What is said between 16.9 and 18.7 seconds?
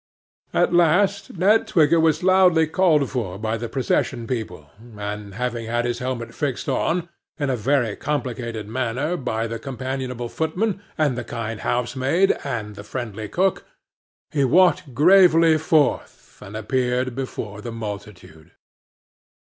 before the multitude.